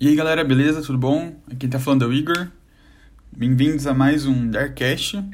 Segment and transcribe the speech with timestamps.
[0.00, 0.80] E aí galera, beleza?
[0.80, 1.34] Tudo bom?
[1.50, 2.46] Aqui tá falando é o Igor.
[3.36, 5.24] Bem-vindos a mais um Darkcast.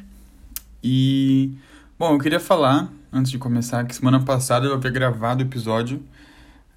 [0.82, 1.52] E,
[1.98, 6.02] bom, eu queria falar, antes de começar, que semana passada eu havia gravado o episódio,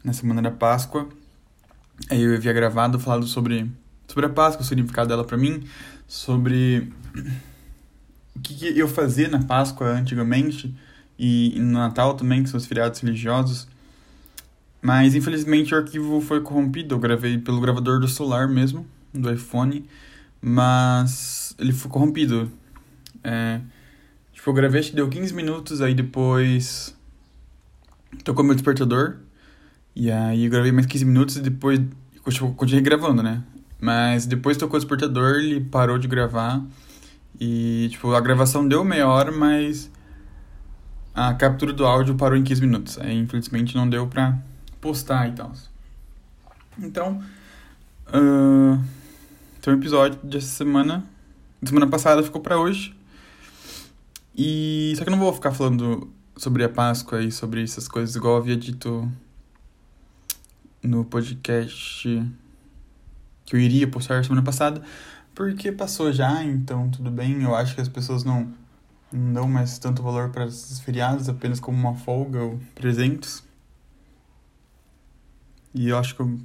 [0.03, 1.07] na semana da Páscoa.
[2.09, 3.71] Aí eu havia gravado, falado sobre,
[4.05, 5.63] sobre a Páscoa, o significado dela para mim,
[6.05, 6.91] sobre
[8.35, 10.75] o que, que eu fazia na Páscoa antigamente
[11.17, 13.65] e no Natal também, que são os feriados religiosos.
[14.87, 16.95] Mas infelizmente o arquivo foi corrompido.
[16.95, 19.85] Eu gravei pelo gravador do celular mesmo, do iPhone,
[20.41, 22.49] mas ele foi corrompido.
[23.21, 23.59] É,
[24.31, 26.95] tipo, eu gravei, acho que deu 15 minutos, aí depois
[28.23, 29.17] tocou meu despertador.
[29.93, 31.81] E aí eu gravei mais 15 minutos e depois
[32.29, 33.43] tipo, continuei gravando, né?
[33.81, 36.63] Mas depois tocou o despertador, ele parou de gravar.
[37.37, 39.91] E, tipo, a gravação deu meia hora, mas
[41.13, 42.97] a captura do áudio parou em 15 minutos.
[42.99, 44.41] Aí, infelizmente, não deu pra
[44.79, 45.51] postar e tal.
[46.79, 47.23] Então,
[48.09, 48.83] uh,
[49.65, 51.03] o episódio dessa semana,
[51.63, 52.95] semana passada ficou para hoje.
[54.35, 58.15] E só que eu não vou ficar falando sobre a Páscoa e sobre essas coisas
[58.15, 59.11] igual eu havia dito
[60.83, 62.07] no podcast
[63.45, 64.81] que eu iria postar semana passada,
[65.33, 67.41] porque passou já, então tudo bem.
[67.41, 68.53] Eu acho que as pessoas não,
[69.11, 73.46] não dão mais tanto valor para esses feriados apenas como uma folga ou presentes.
[75.77, 76.39] E eu acho que eu.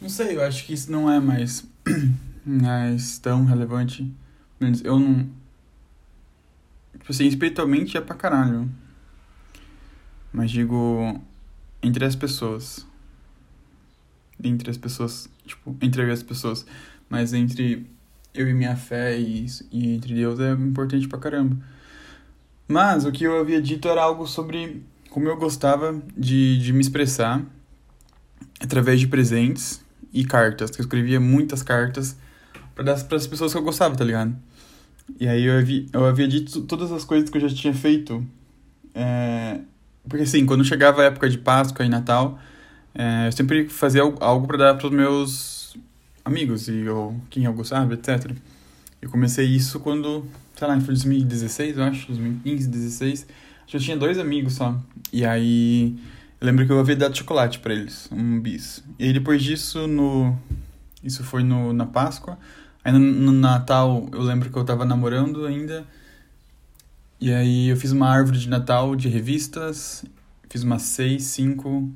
[0.00, 1.68] Não sei, eu acho que isso não é mais,
[2.44, 4.10] mais tão relevante.
[4.82, 5.28] Eu não.
[6.94, 8.66] Tipo assim, espiritualmente é pra caralho.
[10.32, 11.20] Mas digo.
[11.82, 12.86] Entre as pessoas.
[14.42, 15.28] Entre as pessoas.
[15.46, 16.64] Tipo, entre as pessoas.
[17.10, 17.86] Mas entre
[18.32, 21.58] eu e minha fé e, e entre Deus é importante pra caramba.
[22.66, 26.80] Mas o que eu havia dito era algo sobre como eu gostava de, de me
[26.80, 27.44] expressar
[28.64, 30.70] através de presentes e cartas.
[30.70, 32.16] Que eu escrevia muitas cartas
[32.74, 34.34] para dar para as pessoas que eu gostava, tá ligado?
[35.20, 38.24] E aí eu havia, eu havia dito todas as coisas que eu já tinha feito.
[38.94, 39.60] É,
[40.08, 42.38] porque assim, quando chegava a época de Páscoa e Natal,
[42.94, 45.76] é, eu sempre fazia algo para dar para os meus
[46.24, 48.30] amigos e ou quem eu gostava, etc.
[49.00, 50.26] Eu comecei isso quando,
[50.56, 53.26] sei lá, foi 2016, eu acho, 2015, 2016.
[53.64, 54.78] Acho que eu tinha dois amigos só.
[55.12, 55.96] E aí
[56.44, 58.84] lembro que eu havia dado chocolate para eles, um bis.
[58.98, 60.36] E aí depois disso, no.
[61.02, 62.38] Isso foi no, na Páscoa.
[62.84, 65.86] Aí no, no, Natal eu lembro que eu tava namorando ainda.
[67.20, 70.04] E aí eu fiz uma árvore de Natal de revistas.
[70.50, 71.90] Fiz umas seis, cinco.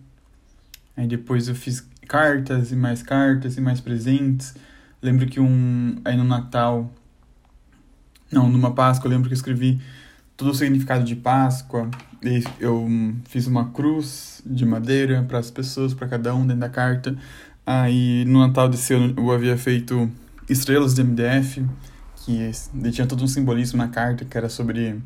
[0.97, 4.55] Aí depois eu fiz cartas e mais cartas e mais presentes.
[5.03, 6.01] Lembro que um.
[6.05, 6.91] Aí no Natal.
[8.31, 9.81] Não, numa Páscoa eu lembro que eu escrevi
[10.37, 11.91] todo o significado de Páscoa.
[12.59, 12.89] Eu
[13.29, 17.17] fiz uma cruz de madeira para as pessoas, para cada um dentro da carta.
[17.65, 20.11] Aí no Natal desse ano eu havia feito
[20.49, 21.65] estrelas de MDF,
[22.17, 22.51] que
[22.91, 25.01] tinha todo um simbolismo na carta que era sobre.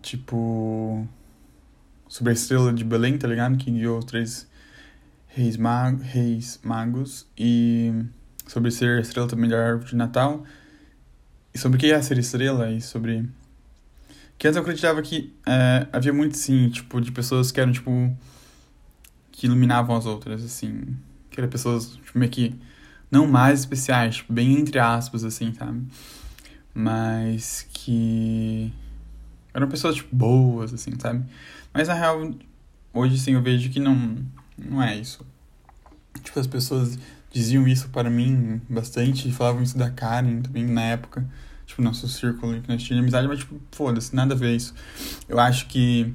[0.00, 1.06] Tipo.
[2.08, 3.56] Sobre a estrela de Belém, tá ligado?
[3.56, 4.48] Que guiou os três
[5.26, 7.26] reis, mag reis magos.
[7.36, 7.92] E
[8.46, 10.44] sobre ser estrela também da árvore de Natal.
[11.52, 13.28] E sobre o que é ser estrela e sobre
[14.38, 18.16] que antes eu acreditava que é, havia muito, sim, tipo, de pessoas que eram, tipo,
[19.32, 20.96] que iluminavam as outras, assim.
[21.30, 22.54] Que eram pessoas, tipo, meio que
[23.10, 25.86] não mais especiais, tipo, bem entre aspas, assim, sabe?
[26.74, 28.72] Mas que
[29.54, 31.24] eram pessoas, tipo, boas, assim, sabe?
[31.72, 32.34] Mas na real,
[32.92, 34.18] hoje, sim, eu vejo que não,
[34.58, 35.24] não é isso.
[36.22, 36.98] Tipo, as pessoas
[37.30, 41.26] diziam isso para mim bastante, falavam isso da Karen também na época
[41.76, 44.74] tipo, nosso círculo que nós tínhamos amizade, mas, tipo, foda-se, nada a ver isso.
[45.28, 46.12] Eu acho que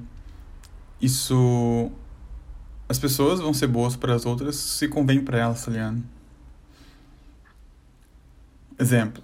[0.99, 1.91] isso.
[2.89, 6.03] As pessoas vão ser boas para as outras se convém para elas, tá ligado?
[8.77, 9.23] Exemplo.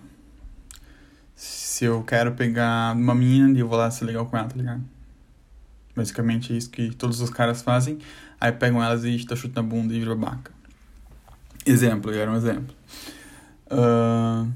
[1.36, 4.56] Se eu quero pegar uma menina e eu vou lá ser legal com ela, tá
[4.56, 4.84] ligado?
[5.96, 8.00] Basicamente é isso que todos os caras fazem.
[8.39, 10.51] Aí pegam elas e tá chutando a bunda e vira babaca.
[11.66, 12.74] Exemplo, era um exemplo.
[13.69, 14.50] Uh,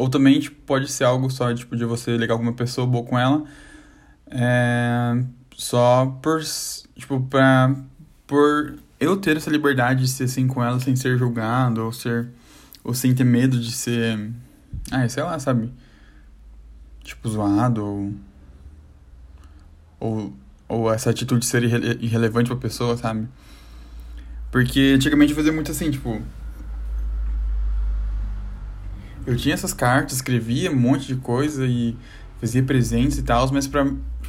[0.00, 3.04] ou também tipo, pode ser algo só tipo, de você ligar com uma pessoa boa
[3.04, 3.44] com ela.
[4.30, 5.22] É,
[5.54, 6.40] só por.
[6.96, 7.76] Tipo, pra.
[8.26, 12.30] Por eu ter essa liberdade de ser assim com ela sem ser julgado, ou ser.
[12.82, 14.32] Ou sem ter medo de ser.
[14.90, 15.70] Ah, sei lá, sabe?
[17.04, 18.14] Tipo, zoado, ou.
[20.00, 20.32] Ou,
[20.66, 23.28] ou essa atitude ser irre irrelevante pra pessoa, sabe?
[24.50, 26.22] Porque antigamente eu fazia muito assim, tipo
[29.26, 31.96] eu tinha essas cartas, escrevia um monte de coisa e
[32.40, 33.84] fazia presentes e tal, mas pra,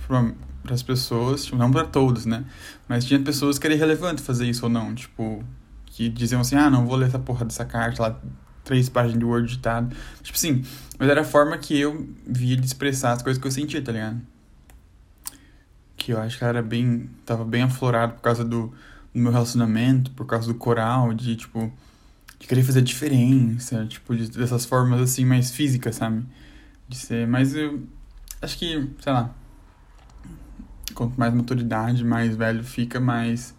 [0.07, 2.45] pra para as pessoas, tipo, não para todos, né?
[2.87, 5.43] Mas tinha pessoas que era irrelevante fazer isso ou não, tipo,
[5.85, 8.19] que diziam assim: "Ah, não vou ler essa porra dessa carta lá,
[8.63, 9.95] três páginas de Word ditado".
[10.21, 10.63] Tipo assim,
[10.99, 13.91] mas era a forma que eu via de expressar as coisas que eu sentia, tá
[13.91, 14.21] ligado?
[15.97, 18.67] Que eu acho que era bem, tava bem aflorado por causa do,
[19.13, 21.71] do meu relacionamento, por causa do coral, de tipo
[22.41, 26.25] de querer fazer diferença, tipo, de, dessas formas assim mais físicas, sabe?
[26.89, 27.83] De ser, mas eu
[28.41, 29.33] acho que, sei lá,
[30.95, 33.55] quanto mais maturidade, mais velho fica, mais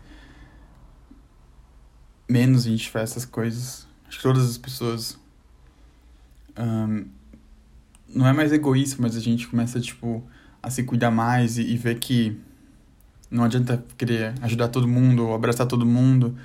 [2.28, 3.86] menos a gente faz essas coisas.
[4.08, 5.16] Acho que todas as pessoas
[6.58, 7.06] um,
[8.08, 10.24] não é mais egoísta, mas a gente começa tipo
[10.60, 12.36] a se cuidar mais e, e ver que
[13.30, 16.36] não adianta querer ajudar todo mundo ou abraçar todo mundo,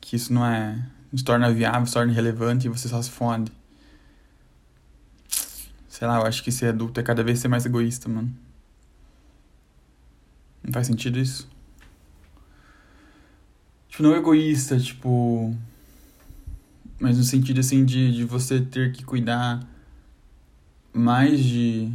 [0.00, 0.82] que isso não é
[1.14, 3.52] se torna viável, se torna relevante e você só se fode.
[5.88, 8.32] Sei lá, eu acho que ser adulto é cada vez ser mais egoísta, mano.
[10.62, 11.48] Não faz sentido isso?
[13.88, 15.54] Tipo, não egoísta, tipo.
[16.98, 19.60] Mas no sentido assim de, de você ter que cuidar
[20.92, 21.92] mais de,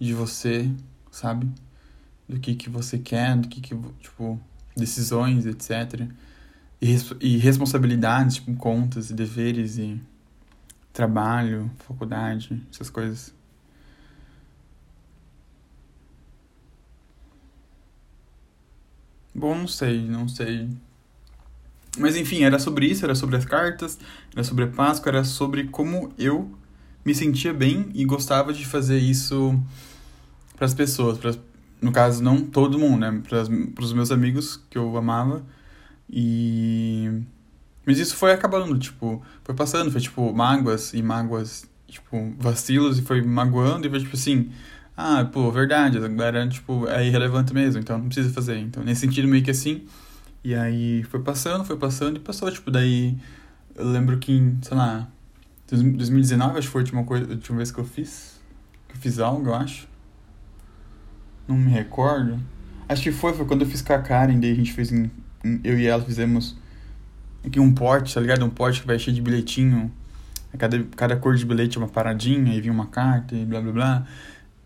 [0.00, 0.70] de você,
[1.10, 1.48] sabe?
[2.28, 3.76] Do que, que você quer, do que, que.
[4.00, 4.40] Tipo,
[4.76, 6.08] decisões, etc.
[6.84, 10.02] E, responsabilidades, tipo, contas e deveres e
[10.92, 13.32] trabalho, faculdade, essas coisas.
[19.32, 20.68] Bom, não sei, não sei.
[21.96, 23.96] Mas enfim, era sobre isso, era sobre as cartas,
[24.32, 26.50] era sobre a Páscoa, era sobre como eu
[27.04, 29.56] me sentia bem e gostava de fazer isso
[30.56, 31.38] para as pessoas, pras,
[31.80, 35.44] no caso não todo mundo, né, para os meus amigos que eu amava.
[36.10, 37.22] E
[37.84, 43.02] mas isso foi acabando, tipo, foi passando, foi tipo mágoas e mágoas, tipo, vacilos e
[43.02, 44.52] foi magoando e foi tipo assim,
[44.96, 48.58] ah, pô, verdade, agora, tipo, é irrelevante mesmo, então não precisa fazer.
[48.58, 49.84] Então, nesse sentido, meio que assim.
[50.44, 53.16] E aí foi passando, foi passando e passou, tipo, daí
[53.74, 55.08] eu lembro que em, sei lá,
[55.68, 58.40] 2019 acho que foi a última, coisa, a última vez que eu fiz.
[58.88, 59.88] Que eu fiz algo, eu acho.
[61.48, 62.38] Não me recordo.
[62.88, 65.10] Acho que foi, foi quando eu fiz com a Karen, daí a gente fez, em,
[65.64, 66.56] eu e ela fizemos
[67.44, 68.44] aqui um porte, tá ligado?
[68.44, 69.92] Um porte que vai cheio de bilhetinho.
[70.58, 73.72] Cada, cada cor de bilhete é uma paradinha, e vinha uma carta e blá blá
[73.72, 74.06] blá.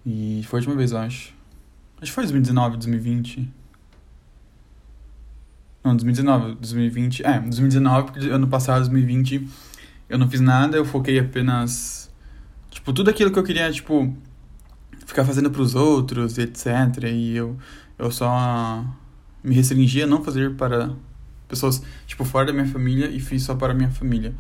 [0.05, 1.33] E foi a última vez, eu acho.
[2.01, 3.49] Acho que foi 2019, 2020.
[5.85, 7.25] Não, 2019, 2020.
[7.25, 9.49] É, 2019, porque ano passado, 2020,
[10.09, 12.11] eu não fiz nada, eu foquei apenas.
[12.71, 14.13] Tipo, tudo aquilo que eu queria, tipo,
[15.07, 16.67] ficar fazendo pros outros, etc.
[17.05, 17.57] E eu,
[17.99, 18.85] eu só
[19.47, 20.91] me restringia a não fazer para
[21.47, 24.35] pessoas, tipo, fora da minha família e fiz só para minha família.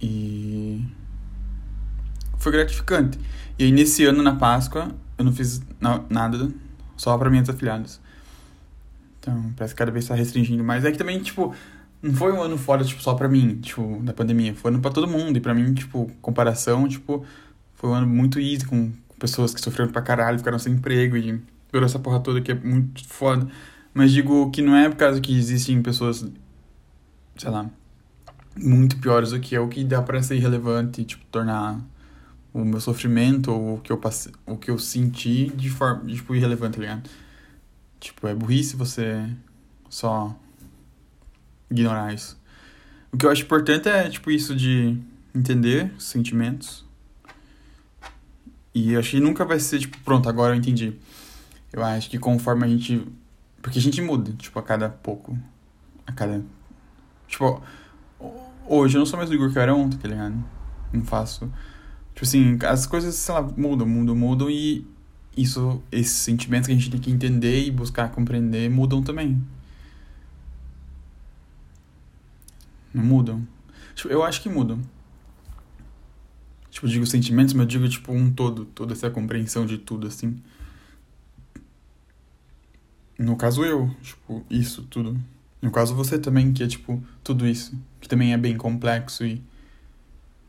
[0.00, 0.84] E
[2.38, 3.18] foi gratificante.
[3.56, 5.62] E aí nesse ano, na Páscoa, eu não fiz
[6.10, 6.50] nada,
[6.96, 8.00] só para minhas afilhadas.
[9.20, 10.84] Então, parece que cada vez tá restringindo mais.
[10.84, 11.54] É que também, tipo,
[12.02, 14.56] não foi um ano fora, tipo, só pra mim, tipo, da pandemia.
[14.56, 15.36] Foi um ano pra todo mundo.
[15.36, 17.24] E pra mim, tipo, comparação, tipo,
[17.76, 21.16] foi um ano muito easy, com, com pessoas que sofreram pra caralho, ficaram sem emprego
[21.16, 21.40] e
[21.72, 23.48] piorou essa porra toda que é muito foda.
[23.92, 26.24] Mas digo que não é por causa que existem pessoas,
[27.36, 27.68] sei lá,
[28.56, 31.80] muito piores do que eu, que dá pra ser irrelevante, tipo, tornar
[32.52, 36.34] o meu sofrimento ou o que eu passei, o que eu senti de forma, tipo,
[36.34, 37.10] irrelevante, tá ligado?
[37.98, 39.26] Tipo, é burrice você
[39.88, 40.36] só
[41.70, 42.40] ignorar isso.
[43.10, 44.98] O que eu acho importante é, tipo, isso de
[45.34, 46.84] entender os sentimentos.
[48.74, 50.94] E acho que nunca vai ser, tipo, pronto, agora eu entendi.
[51.72, 53.06] Eu acho que conforme a gente.
[53.60, 55.38] Porque a gente muda, tipo, a cada pouco.
[56.06, 56.44] A cada.
[57.28, 57.62] Tipo,
[58.66, 60.34] hoje eu não sou mais o Igor que eu era ontem, tá ligado?
[60.92, 61.50] Não faço
[62.14, 64.86] Tipo assim, as coisas, sei lá, mudam, mudam, mudam e
[65.36, 69.42] isso, esses sentimentos que a gente tem que entender e buscar compreender mudam também.
[72.92, 73.46] Não mudam?
[73.94, 74.80] Tipo, eu acho que mudam.
[76.70, 78.66] Tipo, eu digo sentimentos, mas eu digo, tipo, um todo.
[78.66, 80.38] Toda essa compreensão de tudo, assim.
[83.22, 83.88] No caso, eu.
[84.02, 85.16] Tipo, isso, tudo.
[85.60, 87.78] No caso, você também, que é, tipo, tudo isso.
[88.00, 89.40] Que também é bem complexo e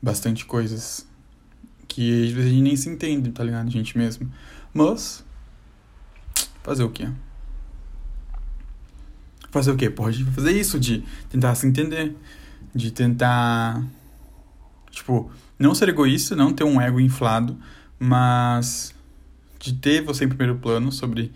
[0.02, 1.08] bastante coisas
[1.88, 3.68] que às vezes a gente nem se entende, tá ligado?
[3.68, 4.32] A gente mesmo.
[4.74, 5.24] Mas.
[6.64, 7.08] Fazer o quê?
[9.52, 9.90] Fazer o quê?
[9.90, 12.16] Porra, a gente vai fazer isso, de tentar se entender.
[12.74, 13.84] De tentar.
[14.90, 17.56] Tipo, não ser egoísta, não ter um ego inflado,
[18.00, 18.96] mas
[19.60, 21.32] de ter você em primeiro plano sobre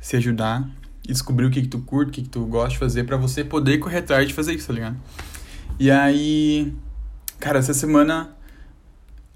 [0.00, 0.68] se ajudar
[1.04, 3.16] e descobrir o que, que tu curte, o que, que tu gosta de fazer para
[3.16, 4.96] você poder correr atrás de fazer isso, tá ligado?
[5.78, 6.72] E aí,
[7.38, 8.36] cara, essa semana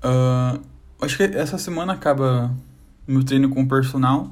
[0.04, 0.61] Uh,
[1.00, 2.54] acho que essa semana acaba
[3.09, 4.30] meu treino com o personal.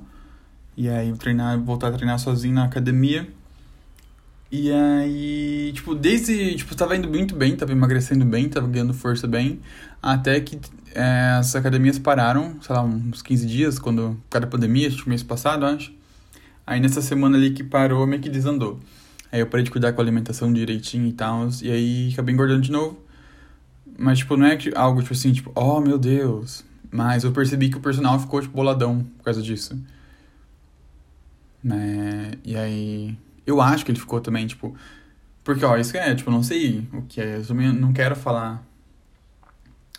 [0.76, 3.26] E aí treinar, voltar a treinar sozinho na academia.
[4.50, 9.26] E aí, tipo, desde, tipo, tava indo muito bem, tava emagrecendo bem, tava ganhando força
[9.26, 9.60] bem,
[10.02, 10.60] até que
[10.94, 15.64] é, as academias pararam, sei lá, uns 15 dias, quando, cada pandemia, tipo, mês passado,
[15.64, 15.90] acho.
[16.66, 18.78] Aí nessa semana ali que parou, meio que desandou.
[19.30, 22.60] Aí eu parei de cuidar com a alimentação direitinho e tal, e aí acabei engordando
[22.60, 23.00] de novo.
[23.98, 26.64] Mas, tipo, não é algo, tipo assim, tipo, oh, meu Deus.
[26.90, 29.78] Mas eu percebi que o personal ficou, tipo, boladão por causa disso.
[31.62, 32.32] Né?
[32.44, 33.16] E aí
[33.46, 34.76] eu acho que ele ficou também, tipo.
[35.44, 37.36] Porque, ó, isso é, tipo, eu não sei o que é.
[37.38, 38.64] Eu também não quero falar.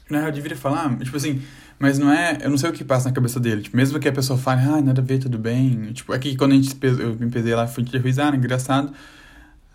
[0.10, 1.42] Não, eu deveria falar, tipo assim,
[1.84, 2.38] mas não é.
[2.42, 3.62] Eu não sei o que passa na cabeça dele.
[3.62, 5.92] Tipo, mesmo que a pessoa fale, ah, nada a ver, tudo bem.
[5.92, 8.94] Tipo, é que quando a gente eu me pesei lá, fui te risar, engraçado.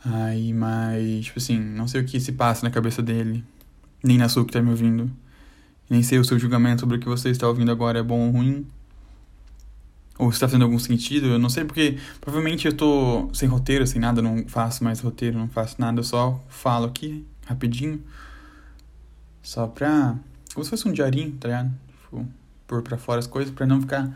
[0.03, 3.45] Aí, mas, tipo assim, não sei o que se passa na cabeça dele.
[4.03, 5.11] Nem na sua que tá me ouvindo.
[5.91, 8.31] Nem sei o seu julgamento sobre o que você está ouvindo agora é bom ou
[8.31, 8.67] ruim
[10.19, 14.01] ou está fazendo algum sentido, eu não sei porque provavelmente eu tô sem roteiro, sem
[14.01, 18.03] nada, não faço mais roteiro, não faço nada, eu só falo aqui rapidinho,
[19.41, 20.17] só pra.
[20.53, 21.88] como se fosse um diarinho, tá ligado?
[22.09, 22.27] Tipo,
[22.67, 24.11] pôr pra fora as coisas pra não ficar.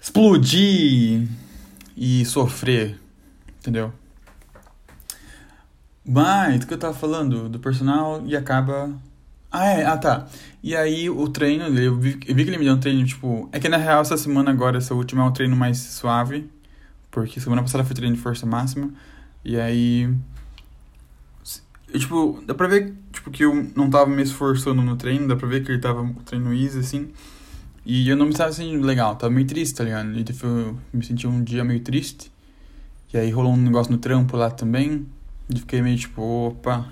[0.00, 1.28] explodir
[1.96, 2.96] e sofrer,
[3.58, 3.92] entendeu?
[6.04, 8.92] Mas, o que eu tava falando do personal e acaba
[9.50, 10.26] ah, é, ah, tá.
[10.62, 13.48] E aí o treino, eu vi, eu vi que ele me deu um treino, tipo.
[13.52, 16.50] É que na real essa semana agora, essa última, é um treino mais suave.
[17.10, 18.90] Porque semana passada foi treino de força máxima.
[19.44, 20.08] E aí.
[21.92, 25.36] Eu, tipo, dá pra ver tipo, que eu não tava me esforçando no treino, dá
[25.36, 27.12] pra ver que ele tava treino easy, assim.
[27.84, 30.12] E eu não me estava sentindo legal, tava meio triste, tá ligado?
[30.12, 32.30] E eu me senti um dia meio triste.
[33.12, 35.06] E aí rolou um negócio no trampo lá também.
[35.48, 36.88] E fiquei meio tipo, opa,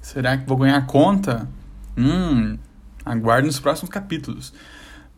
[0.00, 1.48] será que vou ganhar conta?
[1.96, 2.58] Hum,
[3.04, 4.52] aguarde nos próximos capítulos.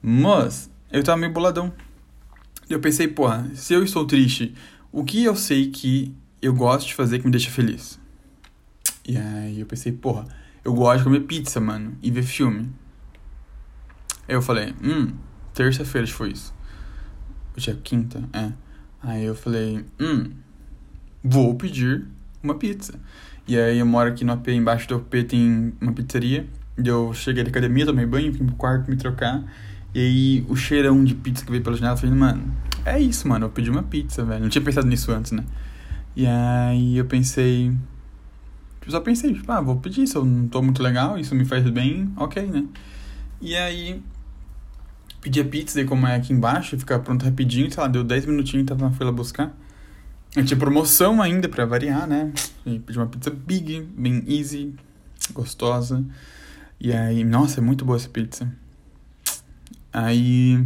[0.02, 1.73] Mas, eu tava meio boladão.
[2.68, 4.54] Eu pensei, porra, se eu estou triste,
[4.90, 7.99] o que eu sei que eu gosto de fazer que me deixa feliz?
[9.07, 10.27] E aí eu pensei, porra,
[10.65, 12.71] eu gosto de comer pizza, mano, e ver filme.
[14.29, 15.13] Aí eu falei, hum,
[15.55, 16.53] terça-feira foi isso.
[17.57, 18.53] Hoje é quinta, é.
[19.03, 20.31] Aí eu falei, hum,
[21.23, 22.05] vou pedir
[22.43, 22.99] uma pizza.
[23.47, 26.47] E aí eu moro aqui no AP, embaixo do AP tem uma pizzaria.
[26.77, 29.45] Eu cheguei da academia, tomei banho, fui pro quarto me trocar.
[29.95, 33.27] E aí, o cheirão de pizza que veio pela janela, eu falei, mano, é isso,
[33.27, 34.43] mano, eu pedi uma pizza, velho.
[34.43, 35.45] Não tinha pensado nisso antes, né?
[36.15, 37.73] E aí eu pensei.
[38.87, 41.45] Eu só pensei, tipo, ah, vou pedir, se eu não tô muito legal, isso me
[41.45, 42.64] faz bem, ok, né?
[43.40, 44.00] E aí,
[45.21, 48.26] pedi a pizza, e como é aqui embaixo, fica pronto rapidinho, sei lá, deu 10
[48.26, 49.52] minutinhos, tava na fila buscar.
[50.37, 52.33] Eu tinha promoção ainda, pra variar, né?
[52.64, 54.73] E pedi uma pizza big, bem easy,
[55.33, 56.05] gostosa.
[56.78, 58.50] E aí, nossa, é muito boa essa pizza.
[59.93, 60.64] Aí.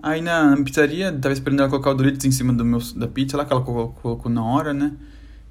[0.00, 3.36] Aí na pizzaria, tava esperando ela colocar o Doritos em cima do meu, da pizza
[3.36, 4.92] lá, que ela colocou, colocou na hora, né?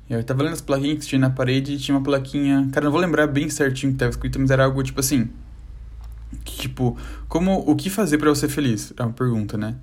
[0.10, 2.70] Eu tava lendo as plaquinhas que tinha na parede e tinha uma plaquinha.
[2.72, 5.30] Cara, não vou lembrar bem certinho o que tava escrito, mas era algo tipo assim.
[6.44, 6.98] Tipo,
[7.28, 8.94] como o que fazer para você feliz?
[8.98, 9.76] É uma pergunta, né?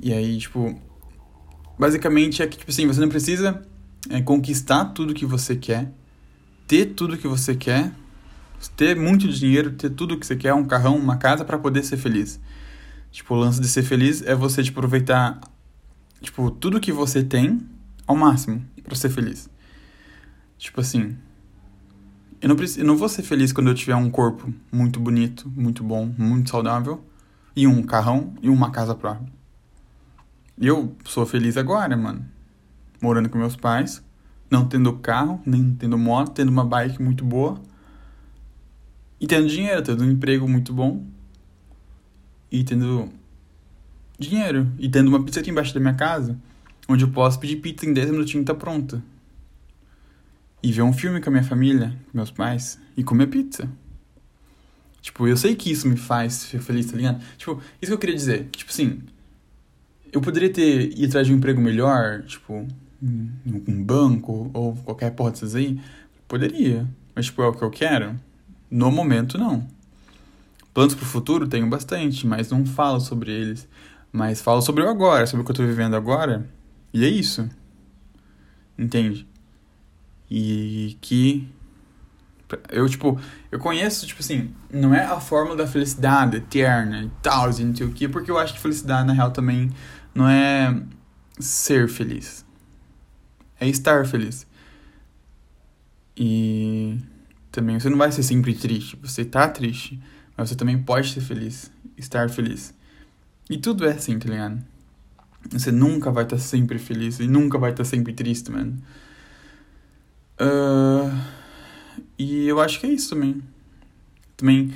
[0.00, 0.78] E aí, tipo.
[1.78, 3.62] Basicamente é que, tipo assim, você não precisa
[4.08, 5.92] é, conquistar tudo que você quer,
[6.66, 7.92] ter tudo que você quer
[8.76, 11.96] ter muito dinheiro, ter tudo que você quer, um carrão, uma casa para poder ser
[11.96, 12.40] feliz.
[13.10, 15.40] Tipo, o lance de ser feliz é você tipo, aproveitar
[16.20, 17.60] tipo tudo que você tem
[18.06, 19.48] ao máximo para ser feliz.
[20.58, 21.16] Tipo assim,
[22.40, 25.50] eu não, preciso, eu não vou ser feliz quando eu tiver um corpo muito bonito,
[25.54, 27.04] muito bom, muito saudável,
[27.54, 29.32] e um carrão e uma casa própria.
[30.58, 32.24] Eu sou feliz agora, mano.
[33.00, 34.02] Morando com meus pais,
[34.50, 37.60] não tendo carro, nem tendo moto, tendo uma bike muito boa
[39.20, 41.04] e tendo dinheiro, tendo um emprego muito bom.
[42.50, 43.08] E tendo
[44.18, 44.70] dinheiro.
[44.78, 46.38] E tendo uma pizza aqui embaixo da minha casa.
[46.88, 49.02] Onde eu posso pedir pizza em 10 minutinhos e tá pronta.
[50.62, 52.78] E ver um filme com a minha família, com meus pais.
[52.96, 53.68] E comer pizza.
[55.00, 57.22] Tipo, eu sei que isso me faz feliz, tá ligado?
[57.36, 58.48] Tipo, isso que eu queria dizer.
[58.50, 59.02] Tipo assim,
[60.12, 62.66] eu poderia ter ido atrás de um emprego melhor, tipo,
[63.02, 65.80] um banco ou qualquer porra dessas aí.
[66.26, 66.88] Poderia.
[67.14, 68.18] Mas, tipo, é o que eu quero?
[68.70, 69.66] No momento, não.
[70.74, 73.68] Planos para o futuro tenho bastante, mas não falo sobre eles.
[74.12, 76.48] Mas falo sobre o agora, sobre o que eu estou vivendo agora.
[76.92, 77.48] E é isso.
[78.76, 79.26] Entende?
[80.30, 81.48] E que.
[82.70, 87.50] Eu, tipo, eu conheço, tipo assim, não é a fórmula da felicidade eterna e tal,
[87.50, 89.72] e não sei o que, porque eu acho que felicidade, na real, também
[90.14, 90.80] não é
[91.38, 92.44] ser feliz.
[93.58, 94.46] É estar feliz.
[96.16, 96.98] E
[97.56, 97.80] também.
[97.80, 98.98] Você não vai ser sempre triste.
[99.02, 100.00] Você tá triste,
[100.36, 102.74] mas você também pode ser feliz, estar feliz.
[103.48, 104.62] E tudo é assim, tá ligado?
[105.50, 108.76] Você nunca vai estar sempre feliz e nunca vai estar sempre triste, mano.
[110.40, 111.16] Uh,
[112.18, 113.42] e eu acho que é isso também.
[114.36, 114.72] Também.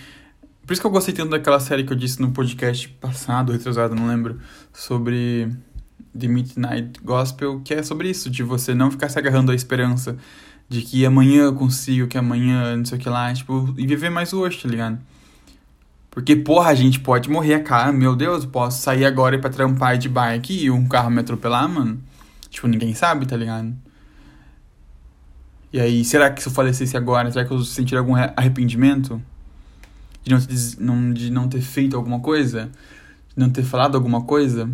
[0.66, 3.94] Por isso que eu gostei tanto daquela série que eu disse no podcast passado, retrasado,
[3.94, 4.40] não lembro,
[4.72, 5.50] sobre
[6.16, 10.16] The Midnight Gospel, que é sobre isso, de você não ficar se agarrando à esperança
[10.68, 14.08] de que amanhã eu consigo, que amanhã não sei o que lá, tipo, e viver
[14.08, 15.00] mais hoje, tá ligado?
[16.10, 17.92] Porque, porra, a gente pode morrer a cara.
[17.92, 21.68] Meu Deus, posso sair agora e pra trampar de bike e um carro me atropelar,
[21.68, 22.00] mano?
[22.48, 23.72] Tipo, ninguém sabe, tá ligado?
[25.72, 29.22] E aí, será que se eu falecesse agora, será que eu sentiria algum arrependimento?
[30.22, 32.70] De não, ter, não, de não ter feito alguma coisa?
[33.34, 34.68] De não ter falado alguma coisa?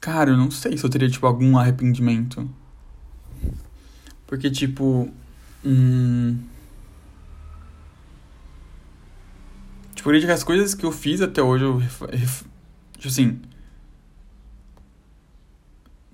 [0.00, 2.48] Cara, eu não sei se eu teria, tipo, algum arrependimento.
[4.26, 5.10] Porque, tipo.
[5.64, 6.38] Hum
[10.04, 11.80] Tipo, eu que as coisas que eu fiz até hoje, eu,
[12.92, 13.40] tipo assim.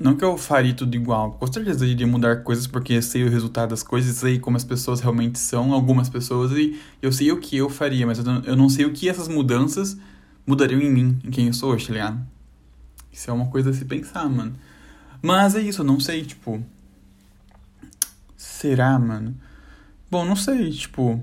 [0.01, 1.33] Não que eu faria tudo igual.
[1.33, 4.57] Com certeza eu iria mudar coisas porque eu sei o resultado das coisas, sei como
[4.57, 8.57] as pessoas realmente são, algumas pessoas, e eu sei o que eu faria, mas eu
[8.57, 9.99] não sei o que essas mudanças
[10.47, 12.27] mudariam em mim, em quem eu sou hoje, tá ligado?
[13.13, 14.55] Isso é uma coisa a se pensar, mano.
[15.21, 16.65] Mas é isso, eu não sei, tipo.
[18.39, 19.37] Será, mano?
[20.11, 21.23] Bom, não sei, tipo.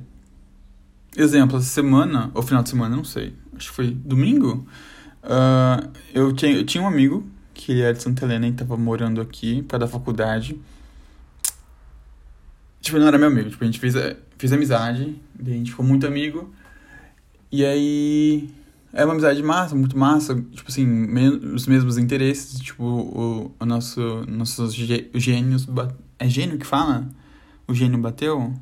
[1.15, 3.36] Exemplo, essa semana, ou final de semana, não sei.
[3.55, 4.67] Acho que foi domingo.
[5.24, 8.77] Uh, eu, tinha, eu tinha um amigo que ele era de Santa Helena e tava
[8.77, 10.59] morando aqui para da faculdade.
[12.79, 13.49] Tipo, não era meu amigo.
[13.49, 13.95] Tipo, a gente fez,
[14.37, 16.53] fez amizade, a gente ficou muito amigo.
[17.51, 18.49] E aí.
[18.93, 20.35] É uma amizade massa, muito massa.
[20.35, 22.59] Tipo assim, me, os mesmos interesses.
[22.59, 25.67] Tipo, o, o nosso, nossos gênios.
[26.19, 27.09] É gênio que fala?
[27.67, 28.53] O gênio bateu?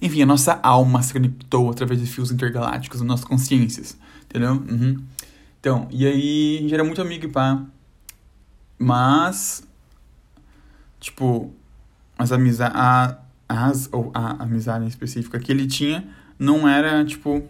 [0.00, 4.52] Enfim, a nossa alma se conectou através de fios intergalácticos, as nossas consciências, entendeu?
[4.52, 4.98] Uhum.
[5.60, 7.62] Então, e aí a gente era muito amigo e pá.
[8.78, 9.62] Mas,
[10.98, 11.52] tipo,
[12.18, 12.76] as amizades,
[13.48, 17.42] as, ou a amizade específica que ele tinha não era, tipo,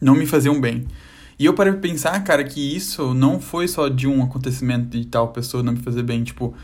[0.00, 0.86] não me faziam bem.
[1.38, 5.06] E eu parei pra pensar, cara, que isso não foi só de um acontecimento de
[5.06, 6.54] tal pessoa não me fazer bem, tipo,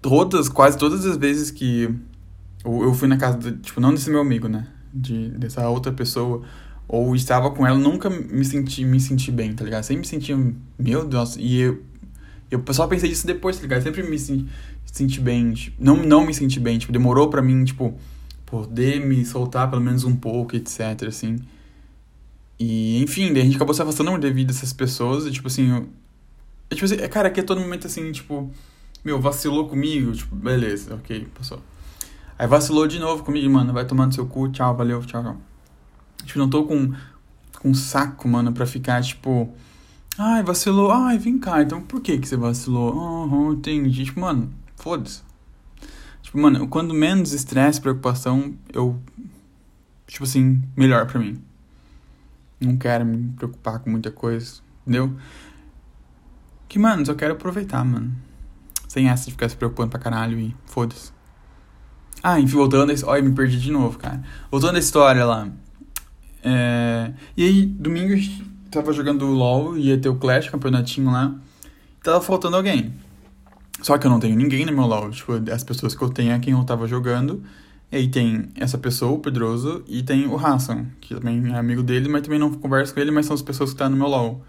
[0.00, 1.94] todas, quase todas as vezes que
[2.64, 4.66] ou eu fui na casa, de, tipo, não desse meu amigo, né?
[4.92, 6.42] De, dessa outra pessoa.
[6.92, 9.84] Ou estava com ela, nunca me senti, me senti bem, tá ligado?
[9.84, 10.36] Sempre me sentia,
[10.76, 11.84] meu Deus, e eu,
[12.50, 13.84] eu só pensei disso depois, tá ligado?
[13.84, 14.50] Sempre me senti,
[14.84, 17.96] senti bem, tipo, não, não me senti bem, tipo, demorou pra mim, tipo,
[18.44, 21.36] poder me soltar pelo menos um pouco, etc, assim.
[22.58, 25.70] E, enfim, daí a gente acabou se afastando devido a essas pessoas, e, tipo assim,
[25.70, 25.88] eu,
[26.70, 28.50] tipo assim, cara, aqui é todo momento assim, tipo,
[29.04, 31.62] meu, vacilou comigo, tipo, beleza, ok, passou.
[32.36, 33.72] Aí vacilou de novo comigo, mano.
[33.72, 35.49] Vai tomando seu cu, tchau, valeu, tchau, tchau.
[36.24, 36.92] Tipo, não tô com,
[37.60, 39.52] com saco, mano, pra ficar, tipo...
[40.18, 40.90] Ai, vacilou.
[40.90, 41.62] Ai, vem cá.
[41.62, 42.94] Então, por que que você vacilou?
[42.94, 44.04] Uhum, entendi.
[44.04, 45.22] Tipo, mano, foda-se.
[46.22, 49.00] Tipo, mano, quando menos estresse, preocupação, eu...
[50.06, 51.40] Tipo assim, melhor pra mim.
[52.60, 55.16] Não quero me preocupar com muita coisa, entendeu?
[56.68, 58.12] Que, mano, só quero aproveitar, mano.
[58.86, 61.12] Sem essa de ficar se preocupando pra caralho e foda-se.
[62.22, 64.22] Ah, enfim, voltando a Olha, me perdi de novo, cara.
[64.50, 65.48] Voltando à história lá.
[66.42, 67.12] É...
[67.36, 68.14] E aí, domingo
[68.70, 71.34] tava jogando LOL, ia ter o Clash, campeonatinho lá.
[72.02, 72.92] Tava faltando alguém.
[73.82, 75.10] Só que eu não tenho ninguém no meu LOL.
[75.10, 77.42] Tipo, as pessoas que eu tenho é quem eu tava jogando.
[77.90, 81.82] E aí tem essa pessoa, o Pedroso, e tem o Hassan, que também é amigo
[81.82, 83.96] dele, mas também não converso com ele, mas são as pessoas que estão tá no
[83.96, 84.44] meu LOL.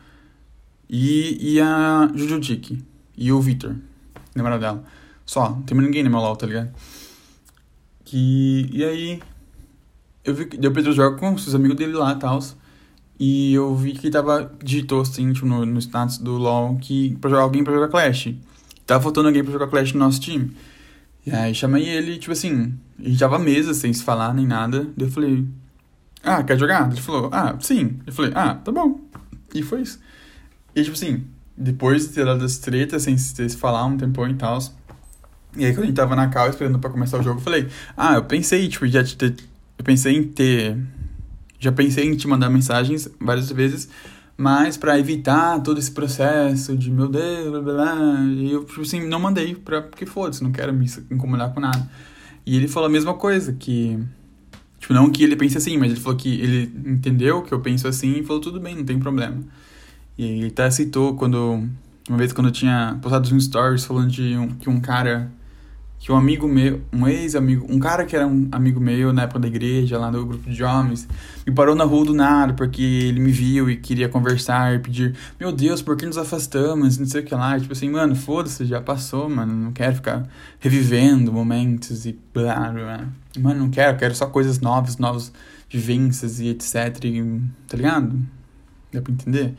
[0.88, 2.84] E, e a Jujutiki.
[3.18, 3.76] E o Victor,
[4.36, 4.84] namorado dela.
[5.26, 6.72] Só, não tem ninguém no meu LOL, tá ligado?
[8.06, 9.22] Que, e aí,
[10.24, 12.40] eu vi que o Pedro joga com os amigos dele lá e tal.
[13.20, 17.16] E eu vi que ele tava, digitou assim, tipo, no, no status do LoL, que
[17.22, 18.34] pra jogar alguém pra jogar Clash.
[18.86, 20.52] Tava faltando alguém pra jogar Clash no nosso time.
[21.26, 24.88] E aí chamei ele, tipo assim, a gente tava mesa sem se falar nem nada.
[24.98, 25.46] Daí eu falei,
[26.24, 26.92] ah, quer jogar?
[26.92, 28.00] Ele falou, ah, sim.
[28.08, 29.00] Eu falei, ah, tá bom.
[29.54, 30.00] E foi isso.
[30.76, 31.24] E tipo assim,
[31.56, 34.60] depois de ter dado as tretas, sem se falar um tempão e tal,
[35.56, 37.68] e aí, quando a gente tava na cal esperando pra começar o jogo, eu falei,
[37.98, 39.36] ah, eu pensei, tipo, já te ter,
[39.82, 40.78] eu pensei em ter,
[41.60, 43.89] já pensei em te mandar mensagens várias vezes,
[44.38, 49.08] mas para evitar todo esse processo de, meu Deus, blá, blá, blá, eu, tipo assim,
[49.08, 51.89] não mandei, pra, porque foda-se, não quero me incomodar com nada.
[52.46, 53.98] E ele falou a mesma coisa, que,
[54.78, 57.88] tipo, não que ele pense assim, mas ele falou que ele entendeu que eu penso
[57.88, 59.44] assim e falou, tudo bem, não tem problema.
[60.15, 61.67] E ele até citou quando,
[62.08, 65.32] uma vez quando eu tinha postado uns stories falando de um, que um cara
[66.02, 69.40] que um amigo meu, um ex-amigo, um cara que era um amigo meu na época
[69.42, 71.08] da igreja, lá no grupo de homens,
[71.46, 75.16] me parou na rua do nada porque ele me viu e queria conversar e pedir:
[75.40, 76.98] Meu Deus, por que nos afastamos?
[76.98, 77.60] Não sei o que lá.
[77.60, 79.54] tipo assim, mano, foda-se, já passou, mano.
[79.54, 80.28] Não quero ficar
[80.60, 83.08] revivendo momentos e blá blá.
[83.38, 85.32] Mano, não quero, quero só coisas novas, novas
[85.70, 87.06] vivências e etc.
[87.06, 88.20] E, tá ligado?
[88.92, 89.54] Dá pra entender?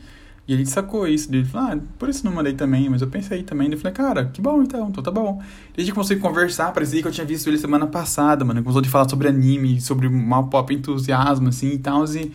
[0.45, 3.43] E ele sacou isso, ele falou, ah, por isso não mandei também, mas eu pensei
[3.43, 3.67] também.
[3.67, 5.41] Ele falei, cara, que bom então, então tá bom.
[5.77, 8.61] E a gente começou a conversar, parecia que eu tinha visto ele semana passada, mano.
[8.61, 12.03] Começou a falar sobre anime, sobre mal pop entusiasmo, assim e tal.
[12.05, 12.33] E,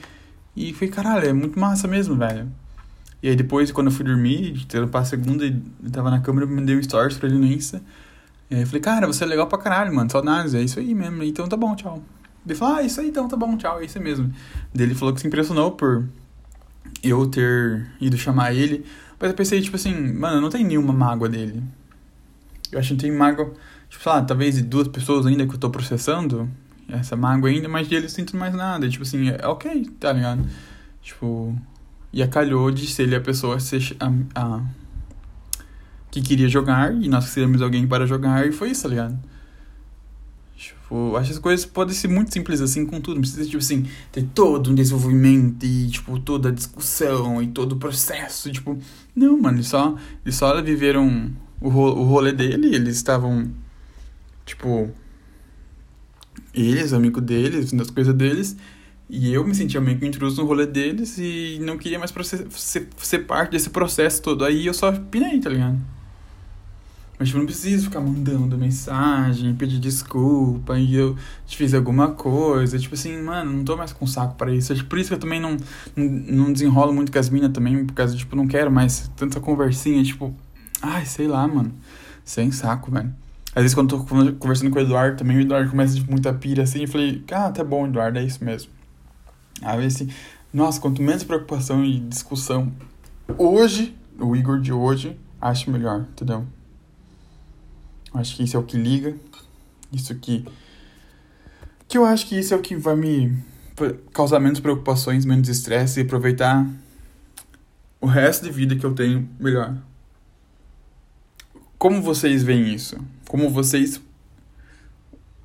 [0.56, 2.50] e foi, caralho, é muito massa mesmo, velho.
[3.22, 6.76] E aí depois, quando eu fui dormir, pra segunda, ele tava na câmera, eu mandei
[6.76, 7.82] um stories pra ele no Insta.
[8.50, 10.94] E aí eu falei, cara, você é legal pra caralho, mano, saudades, é isso aí
[10.94, 11.22] mesmo.
[11.22, 12.02] Então tá bom, tchau.
[12.46, 14.32] Ele falou, ah, isso aí então, tá bom, tchau, é isso mesmo.
[14.72, 16.08] Daí ele falou que se impressionou por
[17.02, 18.84] eu ter ido chamar ele.
[19.18, 21.62] Mas eu pensei, tipo assim, mano, não tem nenhuma mágoa dele.
[22.70, 23.52] Eu acho que não tem mágoa,
[23.88, 26.48] tipo, sei lá, talvez de duas pessoas ainda que eu tô processando
[26.88, 28.88] essa mágoa ainda, mas dele eu sinto mais nada.
[28.88, 30.46] Tipo assim, é ok, tá ligado?
[31.02, 31.56] Tipo,
[32.12, 34.62] e acalhou de ser ele a pessoa ser a, a,
[36.10, 39.18] que queria jogar e nós queríamos alguém para jogar e foi isso, tá ligado?
[40.58, 43.14] Tipo, acho que as coisas podem ser muito simples assim com tudo.
[43.14, 47.72] Não precisa, tipo assim, ter todo um desenvolvimento e, tipo, toda a discussão e todo
[47.72, 48.50] o processo.
[48.50, 48.76] Tipo,
[49.14, 52.74] não, mano, eles só, eles só viveram o, ro o rolê dele.
[52.74, 53.48] Eles estavam,
[54.44, 54.90] tipo,
[56.52, 58.56] eles, amigo deles, nas coisas deles.
[59.08, 62.12] E eu me sentia meio que intruso no rolê deles e não queria mais
[62.50, 64.44] ser, ser parte desse processo todo.
[64.44, 65.78] Aí eu só pinei, tá ligado?
[67.18, 72.78] Mas tipo, não preciso ficar mandando mensagem, pedir desculpa e eu te fiz alguma coisa.
[72.78, 74.72] Tipo assim, mano, não tô mais com saco para isso.
[74.84, 75.56] Por isso que eu também não,
[75.96, 80.02] não desenrolo muito com as minas também, por causa, tipo, não quero mais tanta conversinha,
[80.04, 80.32] tipo,
[80.80, 81.72] ai, sei lá, mano.
[82.24, 83.12] Sem saco, velho.
[83.54, 86.32] Às vezes quando eu tô conversando com o Eduardo também, o Eduardo começa tipo, muita
[86.32, 88.70] pira assim, eu falei, ah, tá bom, Eduardo, é isso mesmo.
[89.62, 90.08] Aí assim,
[90.52, 92.70] nossa, quanto menos preocupação e discussão
[93.36, 96.46] hoje, o Igor de hoje, acho melhor, entendeu?
[98.14, 99.14] Acho que isso é o que liga.
[99.92, 100.44] Isso que.
[101.86, 103.38] Que eu acho que isso é o que vai me
[104.12, 106.66] causar menos preocupações, menos estresse e aproveitar
[108.00, 109.76] o resto de vida que eu tenho melhor.
[111.78, 112.98] Como vocês veem isso?
[113.28, 114.00] Como vocês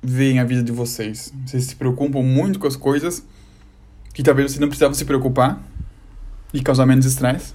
[0.02, 1.32] veem a vida de vocês?
[1.46, 3.24] Vocês se preocupam muito com as coisas
[4.12, 5.62] que talvez você não precisava se preocupar
[6.52, 7.54] e causar menos estresse?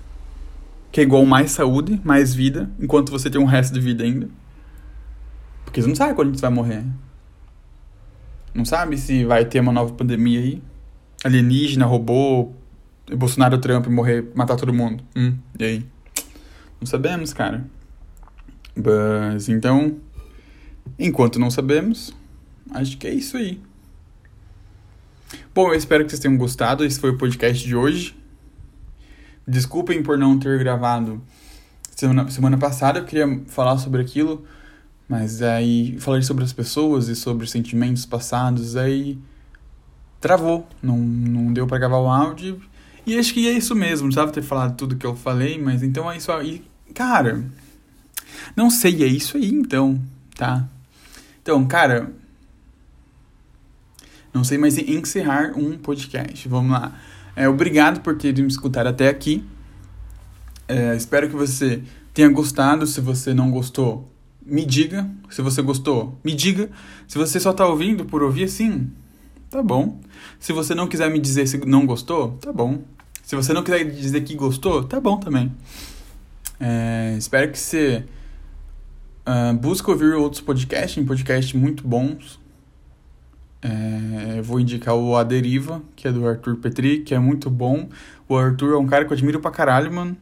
[0.91, 4.29] Que é igual mais saúde, mais vida, enquanto você tem um resto de vida ainda.
[5.69, 6.83] Porque você não sabe quando a gente vai morrer.
[8.55, 10.63] Não sabe se vai ter uma nova pandemia aí.
[11.23, 12.51] Alienígena, robô,
[13.15, 15.03] Bolsonaro Trump morrer, matar todo mundo.
[15.15, 15.85] Hum, e aí?
[16.81, 17.63] Não sabemos, cara.
[18.75, 19.97] Mas então,
[20.97, 22.15] enquanto não sabemos,
[22.71, 23.61] acho que é isso aí.
[25.53, 26.83] Bom, eu espero que vocês tenham gostado.
[26.83, 28.17] Esse foi o podcast de hoje.
[29.47, 31.21] Desculpem por não ter gravado
[31.95, 32.97] semana, semana passada.
[32.97, 34.43] Eu queria falar sobre aquilo
[35.09, 39.17] mas aí falei sobre as pessoas e sobre os sentimentos passados, aí
[40.21, 42.61] travou, não, não deu para gravar o áudio.
[43.07, 46.11] E acho que é isso mesmo, precisava ter falado tudo que eu falei, mas então
[46.11, 46.63] é isso aí.
[46.93, 47.43] Cara,
[48.55, 49.99] não sei, é isso aí então,
[50.35, 50.69] tá?
[51.41, 52.11] Então, cara,
[54.31, 56.47] não sei mais encerrar um podcast.
[56.47, 56.99] Vamos lá.
[57.35, 59.43] É, obrigado por ter me escutado até aqui.
[60.67, 61.81] É, espero que você
[62.13, 62.85] tenha gostado.
[62.85, 64.07] Se você não gostou,
[64.49, 66.17] me diga se você gostou.
[66.23, 66.69] Me diga
[67.07, 68.89] se você só tá ouvindo por ouvir assim.
[69.49, 69.99] Tá bom.
[70.39, 72.81] Se você não quiser me dizer se não gostou, tá bom.
[73.23, 75.51] Se você não quiser dizer que gostou, tá bom também.
[76.59, 78.05] É, espero que você
[79.25, 82.39] uh, busque ouvir outros podcasts, podcasts muito bons.
[83.61, 87.49] É, eu vou indicar o A Deriva, que é do Arthur Petri, que é muito
[87.49, 87.89] bom.
[88.27, 90.15] O Arthur é um cara que eu admiro pra caralho, mano.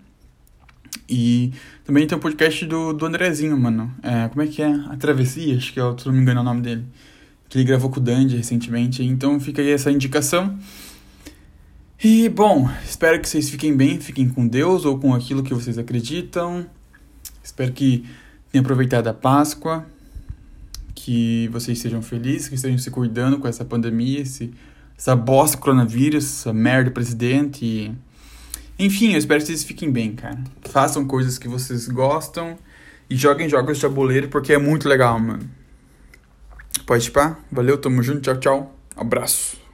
[1.10, 1.54] E
[1.86, 3.94] também tem o podcast do, do Andrezinho, mano.
[4.04, 4.72] É, como é que é?
[4.90, 6.86] A Travessia, acho que é, se não me engano é o nome dele.
[7.48, 9.04] Que ele gravou com o Dandy recentemente.
[9.04, 10.58] Então fica aí essa indicação.
[12.04, 15.80] E, bom, espero que vocês fiquem bem, fiquem com Deus ou com aquilo que vocês
[15.80, 16.66] acreditam.
[17.44, 18.06] Espero que
[18.52, 19.86] tenham aproveitado a Páscoa.
[20.94, 24.54] Que vocês sejam felizes, que estejam se cuidando com essa pandemia, esse,
[24.98, 27.66] essa bosta coronavírus, essa merda presidente.
[27.66, 27.92] E
[28.80, 30.40] enfim, eu espero que vocês fiquem bem, cara.
[30.70, 32.58] Façam coisas que vocês gostam
[33.10, 35.50] e joguem jogos de tabuleiro porque é muito legal, mano.
[36.86, 37.38] Pode pá?
[37.52, 38.80] Valeu, tamo junto, tchau, tchau.
[38.96, 39.67] Abraço.